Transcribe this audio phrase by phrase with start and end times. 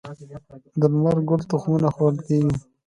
[0.79, 2.53] د لمر ګل تخمونه خوړل کیږي